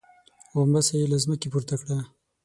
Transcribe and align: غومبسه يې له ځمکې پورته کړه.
غومبسه 0.53 0.93
يې 0.99 1.05
له 1.11 1.17
ځمکې 1.23 1.47
پورته 1.53 1.75
کړه. 1.81 1.97